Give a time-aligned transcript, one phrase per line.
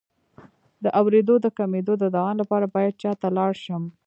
[0.83, 3.83] د اوریدو د کمیدو د دوام لپاره باید چا ته لاړ شم؟